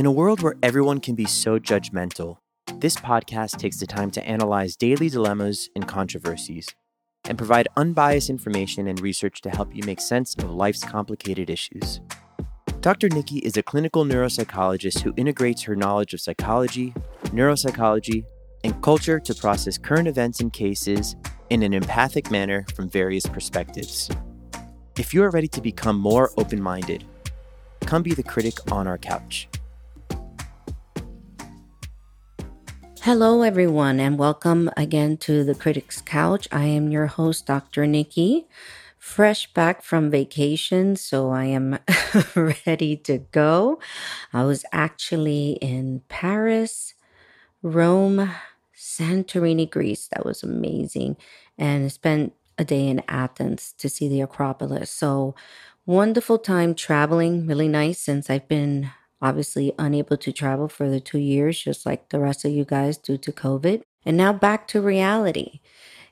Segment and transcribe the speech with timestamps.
[0.00, 2.38] In a world where everyone can be so judgmental,
[2.76, 6.66] this podcast takes the time to analyze daily dilemmas and controversies
[7.26, 12.00] and provide unbiased information and research to help you make sense of life's complicated issues.
[12.80, 13.10] Dr.
[13.10, 16.94] Nikki is a clinical neuropsychologist who integrates her knowledge of psychology,
[17.24, 18.24] neuropsychology,
[18.64, 21.14] and culture to process current events and cases
[21.50, 24.08] in an empathic manner from various perspectives.
[24.96, 27.04] If you are ready to become more open minded,
[27.80, 29.46] come be the critic on our couch.
[33.02, 36.46] Hello, everyone, and welcome again to the Critics Couch.
[36.52, 37.86] I am your host, Dr.
[37.86, 38.46] Nikki,
[38.98, 41.78] fresh back from vacation, so I am
[42.66, 43.80] ready to go.
[44.34, 46.92] I was actually in Paris,
[47.62, 48.30] Rome,
[48.76, 50.08] Santorini, Greece.
[50.08, 51.16] That was amazing,
[51.56, 54.90] and spent a day in Athens to see the Acropolis.
[54.90, 55.34] So,
[55.86, 58.90] wonderful time traveling, really nice since I've been
[59.22, 62.96] obviously unable to travel for the two years, just like the rest of you guys
[62.96, 63.82] due to COVID.
[64.04, 65.60] And now back to reality.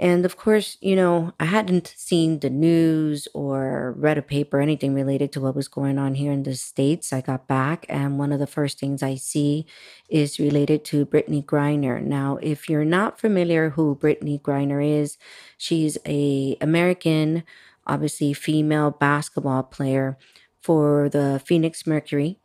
[0.00, 4.94] And of course, you know, I hadn't seen the news or read a paper, anything
[4.94, 7.12] related to what was going on here in the States.
[7.12, 9.66] I got back, and one of the first things I see
[10.08, 12.02] is related to Brittney Griner.
[12.02, 15.18] Now, if you're not familiar who Brittney Griner is,
[15.58, 17.44] she's a American,
[17.86, 20.16] obviously female basketball player
[20.62, 22.38] for the Phoenix Mercury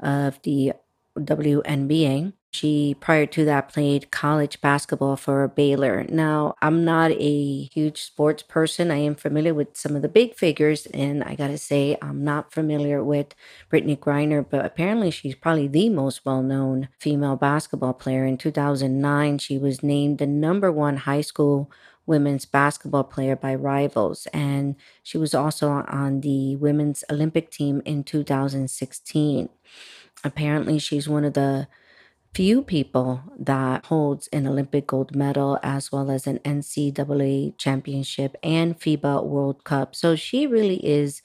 [0.00, 0.72] of the
[1.18, 2.32] WNBA.
[2.50, 6.06] She, prior to that, played college basketball for Baylor.
[6.08, 8.90] Now, I'm not a huge sports person.
[8.90, 12.52] I am familiar with some of the big figures, and I gotta say, I'm not
[12.52, 13.34] familiar with
[13.70, 18.24] Brittney Griner, but apparently she's probably the most well known female basketball player.
[18.24, 21.70] In 2009, she was named the number one high school
[22.08, 28.02] women's basketball player by Rivals, and she was also on the women's Olympic team in
[28.02, 29.48] 2016.
[30.24, 31.68] Apparently, she's one of the
[32.34, 38.78] few people that holds an Olympic gold medal as well as an NCAA championship and
[38.78, 39.94] FIBA World Cup.
[39.94, 41.22] So she really is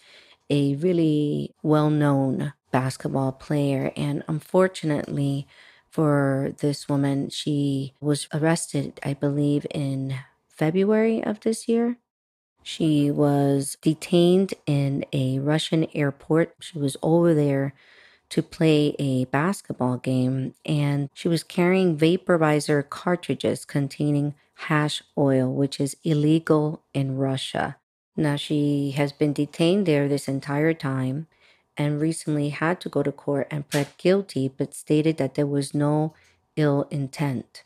[0.50, 3.92] a really well known basketball player.
[3.96, 5.48] And unfortunately
[5.90, 10.16] for this woman, she was arrested, I believe, in
[10.56, 11.98] February of this year.
[12.64, 16.56] She was detained in a Russian airport.
[16.62, 17.74] She was over there
[18.30, 25.80] to play a basketball game and she was carrying vaporizer cartridges containing hash oil, which
[25.80, 27.76] is illegal in Russia.
[28.16, 31.28] Now, she has been detained there this entire time
[31.76, 35.74] and recently had to go to court and pled guilty, but stated that there was
[35.74, 36.14] no
[36.56, 37.64] ill intent.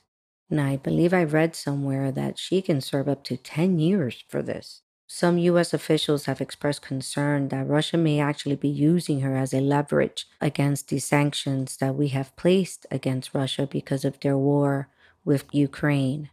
[0.49, 4.41] Now, I believe I read somewhere that she can serve up to 10 years for
[4.41, 4.81] this.
[5.05, 5.73] Some U.S.
[5.73, 10.89] officials have expressed concern that Russia may actually be using her as a leverage against
[10.89, 14.89] the sanctions that we have placed against Russia because of their war
[15.23, 16.29] with Ukraine.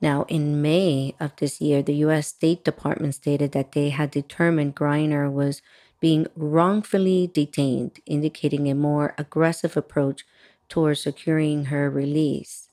[0.00, 2.28] Now, in May of this year, the U.S.
[2.28, 5.62] State Department stated that they had determined Griner was
[6.00, 10.24] being wrongfully detained, indicating a more aggressive approach
[10.68, 12.68] towards securing her release.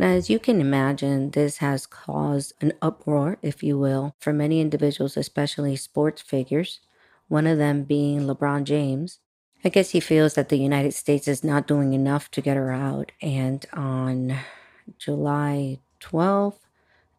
[0.00, 4.58] Now, as you can imagine, this has caused an uproar, if you will, for many
[4.58, 6.80] individuals, especially sports figures,
[7.28, 9.18] one of them being LeBron James.
[9.62, 12.72] I guess he feels that the United States is not doing enough to get her
[12.72, 13.12] out.
[13.20, 14.38] And on
[14.96, 16.60] July 12th,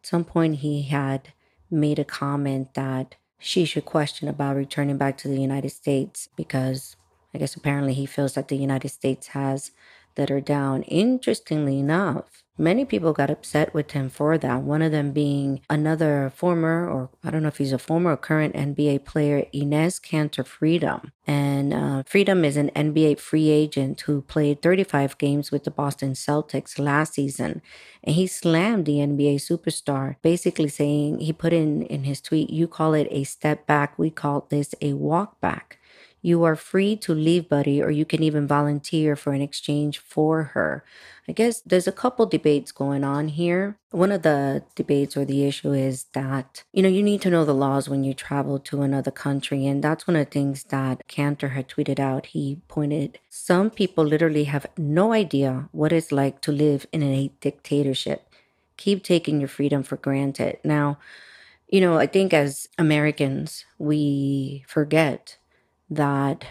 [0.00, 1.32] at some point, he had
[1.70, 6.96] made a comment that she should question about returning back to the United States because
[7.32, 9.70] I guess apparently he feels that the United States has
[10.16, 10.82] let are down.
[10.82, 14.62] Interestingly enough, Many people got upset with him for that.
[14.62, 18.16] One of them being another former, or I don't know if he's a former or
[18.18, 21.12] current NBA player, Enes Kanter Freedom.
[21.26, 26.12] And uh, Freedom is an NBA free agent who played 35 games with the Boston
[26.12, 27.62] Celtics last season.
[28.04, 32.68] And he slammed the NBA superstar, basically saying, he put in in his tweet, You
[32.68, 35.78] call it a step back, we call this a walk back.
[36.24, 40.44] You are free to leave Buddy, or you can even volunteer for an exchange for
[40.54, 40.84] her.
[41.28, 43.76] I guess there's a couple debates going on here.
[43.90, 47.44] One of the debates or the issue is that, you know, you need to know
[47.44, 49.66] the laws when you travel to another country.
[49.66, 52.26] And that's one of the things that Kanter had tweeted out.
[52.26, 57.32] He pointed, some people literally have no idea what it's like to live in a
[57.40, 58.28] dictatorship.
[58.76, 60.58] Keep taking your freedom for granted.
[60.64, 60.98] Now,
[61.68, 65.38] you know, I think as Americans, we forget
[65.94, 66.44] that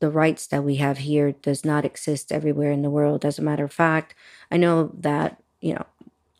[0.00, 3.24] the rights that we have here does not exist everywhere in the world.
[3.24, 4.14] As a matter of fact,
[4.50, 5.86] I know that, you know,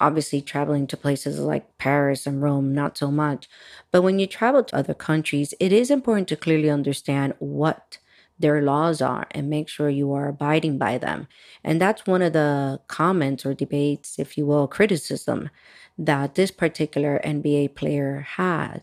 [0.00, 3.48] obviously traveling to places like Paris and Rome, not so much.
[3.92, 7.98] But when you travel to other countries, it is important to clearly understand what
[8.38, 11.28] their laws are and make sure you are abiding by them.
[11.62, 15.50] And that's one of the comments or debates, if you will, criticism
[15.96, 18.82] that this particular NBA player had.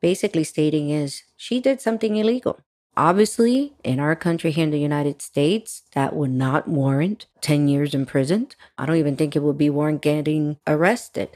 [0.00, 2.60] Basically, stating is she did something illegal.
[2.96, 7.94] Obviously, in our country here in the United States, that would not warrant 10 years
[7.94, 8.48] in prison.
[8.76, 11.30] I don't even think it would be warrant getting arrested.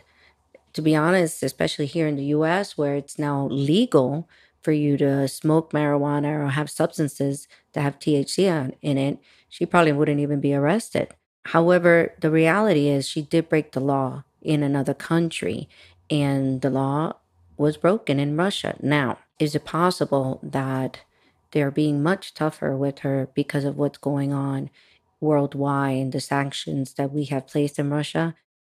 [0.75, 4.29] To be honest, especially here in the US, where it's now legal
[4.61, 9.19] for you to smoke marijuana or have substances that have THC in it,
[9.49, 11.14] she probably wouldn't even be arrested.
[11.47, 15.69] However, the reality is she did break the law in another country,
[16.11, 17.14] and the law
[17.56, 18.76] was broken in Russia.
[18.82, 21.00] Now, is it possible that
[21.52, 24.70] they're being much tougher with her because of what's going on
[25.20, 28.34] worldwide and the sanctions that we have placed in Russia?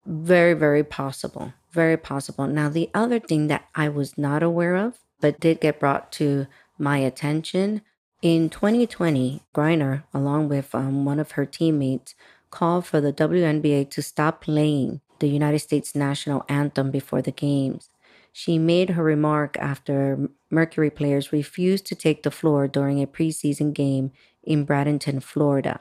[0.07, 1.53] Very, very possible.
[1.73, 2.47] Very possible.
[2.47, 6.47] Now, the other thing that I was not aware of, but did get brought to
[6.79, 7.83] my attention
[8.23, 12.15] in 2020, Griner, along with um, one of her teammates,
[12.51, 17.91] called for the WNBA to stop playing the United States national anthem before the games.
[18.33, 23.73] She made her remark after Mercury players refused to take the floor during a preseason
[23.73, 25.81] game in Bradenton, Florida.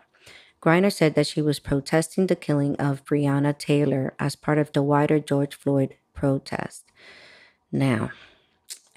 [0.62, 4.82] Griner said that she was protesting the killing of Breonna Taylor as part of the
[4.82, 6.86] wider George Floyd protest.
[7.72, 8.12] Now,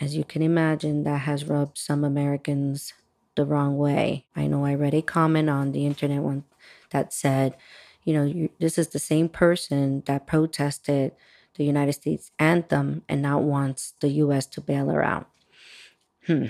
[0.01, 2.95] as you can imagine, that has rubbed some Americans
[3.37, 4.25] the wrong way.
[4.35, 6.45] I know I read a comment on the internet one
[6.91, 7.57] that said,
[8.05, 11.13] you know, you, this is the same person that protested
[11.57, 15.29] the United States anthem and now wants the US to bail her out.
[16.27, 16.47] Hmm.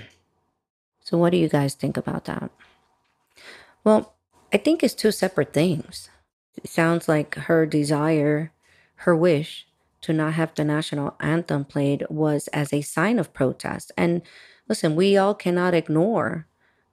[0.99, 2.51] So, what do you guys think about that?
[3.83, 4.13] Well,
[4.53, 6.09] I think it's two separate things.
[6.55, 8.51] It sounds like her desire,
[8.95, 9.65] her wish
[10.01, 13.91] to not have the national anthem played was as a sign of protest.
[13.97, 14.21] And
[14.67, 16.47] listen, we all cannot ignore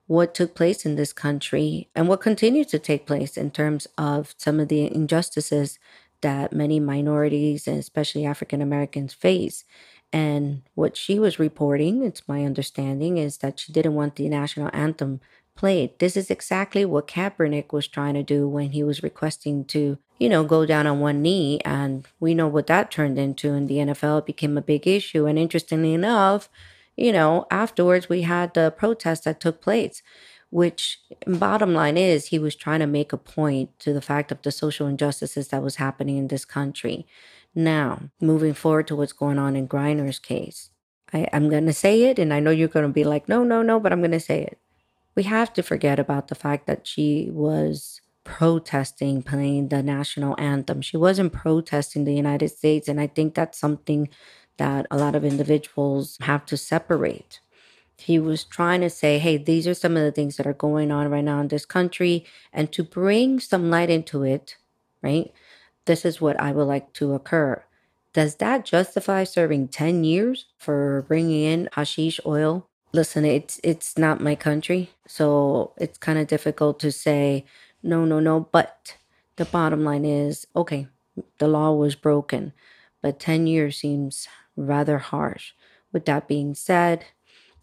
[0.07, 4.33] what took place in this country and what continues to take place in terms of
[4.37, 5.77] some of the injustices
[6.21, 9.65] that many minorities and especially African Americans face.
[10.11, 14.69] And what she was reporting, it's my understanding, is that she didn't want the national
[14.73, 15.21] anthem
[15.55, 15.99] played.
[15.99, 20.29] This is exactly what Kaepernick was trying to do when he was requesting to, you
[20.29, 21.59] know, go down on one knee.
[21.65, 24.19] And we know what that turned into in the NFL.
[24.19, 25.25] It became a big issue.
[25.25, 26.49] And interestingly enough,
[26.95, 30.01] you know, afterwards we had the protest that took place
[30.49, 34.41] which bottom line is he was trying to make a point to the fact of
[34.41, 37.05] the social injustices that was happening in this country.
[37.53, 40.69] Now, moving forward to what's going on in Griner's case,
[41.13, 43.43] I, I'm going to say it, and I know you're going to be like, no,
[43.43, 44.59] no, no, but I'm going to say it.
[45.15, 50.81] We have to forget about the fact that she was protesting playing the national anthem.
[50.81, 52.87] She wasn't protesting the United States.
[52.87, 54.07] And I think that's something
[54.57, 57.39] that a lot of individuals have to separate
[58.01, 60.91] he was trying to say, hey, these are some of the things that are going
[60.91, 62.25] on right now in this country.
[62.53, 64.57] And to bring some light into it,
[65.01, 65.31] right?
[65.85, 67.63] This is what I would like to occur.
[68.13, 72.67] Does that justify serving 10 years for bringing in hashish oil?
[72.91, 77.45] Listen, it's it's not my country, so it's kind of difficult to say
[77.83, 78.97] no, no, no, but
[79.35, 80.87] the bottom line is, okay,
[81.37, 82.51] the law was broken,
[83.01, 85.53] but 10 years seems rather harsh.
[85.91, 87.05] With that being said,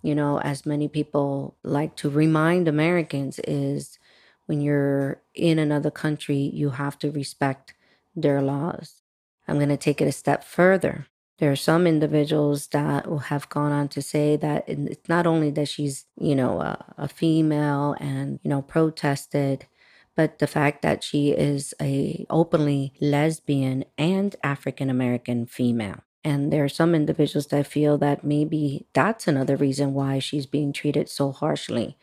[0.03, 3.99] you know, as many people like to remind Americans, is
[4.47, 7.75] when you're in another country, you have to respect
[8.15, 9.03] their laws.
[9.49, 11.07] I'm going to take it a step further.
[11.39, 15.69] There are some individuals that have gone on to say that it's not only that
[15.69, 19.67] she's, you know, a, a female and, you know, protested,
[20.15, 26.01] but the fact that she is a openly lesbian and African American female.
[26.27, 30.73] And there are some individuals that feel that maybe that's another reason why she's being
[30.73, 31.97] treated so harshly.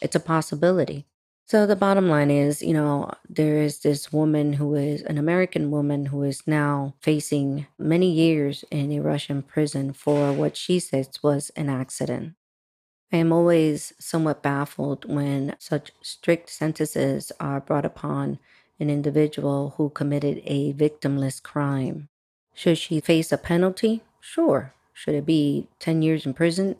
[0.00, 1.04] It's a possibility.
[1.46, 5.72] So the bottom line is, you know, there is this woman who is an American
[5.72, 11.10] woman who is now facing many years in a Russian prison for what she says
[11.20, 12.34] was an accident.
[13.12, 18.38] I am always somewhat baffled when such strict sentences are brought upon
[18.78, 22.10] an individual who committed a victimless crime.
[22.56, 24.02] Should she face a penalty?
[24.18, 24.72] Sure.
[24.94, 26.76] Should it be 10 years in prison?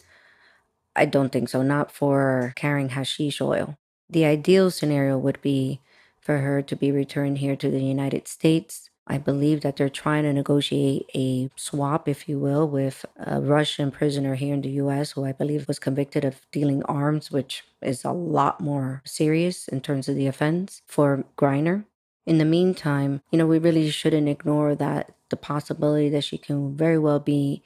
[0.97, 3.77] I don't think so, not for carrying hashish oil.
[4.09, 5.81] The ideal scenario would be
[6.19, 8.89] for her to be returned here to the United States.
[9.07, 13.91] I believe that they're trying to negotiate a swap, if you will, with a Russian
[13.91, 18.03] prisoner here in the US who I believe was convicted of dealing arms, which is
[18.03, 21.85] a lot more serious in terms of the offense for Griner.
[22.27, 26.77] In the meantime, you know, we really shouldn't ignore that the possibility that she can
[26.77, 27.63] very well be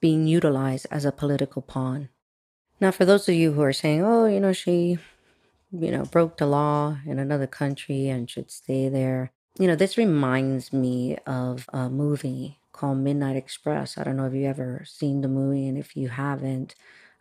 [0.00, 2.08] being utilized as a political pawn.
[2.80, 4.98] Now, for those of you who are saying, oh, you know, she
[5.80, 9.32] you know, broke the law in another country and should stay there.
[9.58, 13.98] You know, this reminds me of a movie called Midnight Express.
[13.98, 16.74] I don't know if you've ever seen the movie, and if you haven't,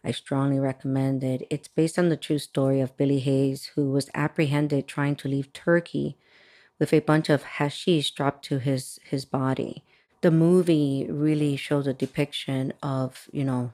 [0.04, 1.48] I strongly recommend it.
[1.50, 5.54] It's based on the true story of Billy Hayes, who was apprehended trying to leave
[5.54, 6.18] Turkey
[6.80, 9.84] with a bunch of hashish dropped to his his body.
[10.22, 13.74] The movie really shows a depiction of, you know,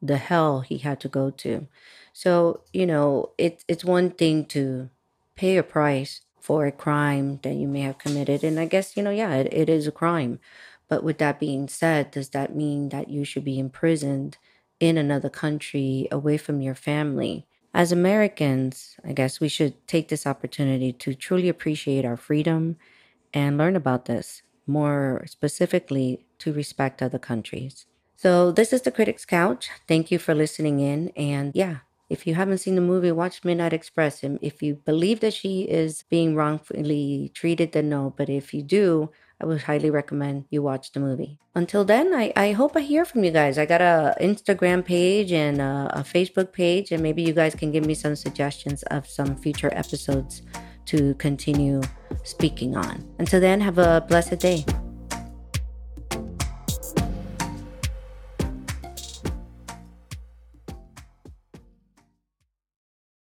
[0.00, 1.66] the hell he had to go to.
[2.12, 4.90] So, you know, it's it's one thing to
[5.36, 8.42] pay a price for a crime that you may have committed.
[8.44, 10.40] And I guess, you know, yeah, it, it is a crime.
[10.88, 14.36] But with that being said, does that mean that you should be imprisoned
[14.80, 17.46] in another country away from your family?
[17.74, 22.76] As Americans, I guess we should take this opportunity to truly appreciate our freedom
[23.32, 27.86] and learn about this, more specifically, to respect other countries.
[28.16, 29.70] So, this is the Critics Couch.
[29.88, 31.08] Thank you for listening in.
[31.16, 31.78] And yeah,
[32.10, 34.22] if you haven't seen the movie, watch Midnight Express.
[34.22, 38.12] And if you believe that she is being wrongfully treated, then no.
[38.14, 39.10] But if you do,
[39.42, 41.38] I would highly recommend you watch the movie.
[41.54, 43.58] Until then, I, I hope I hear from you guys.
[43.58, 47.72] I got a Instagram page and a, a Facebook page, and maybe you guys can
[47.72, 50.42] give me some suggestions of some future episodes
[50.86, 51.82] to continue
[52.22, 53.04] speaking on.
[53.18, 54.64] Until then, have a blessed day.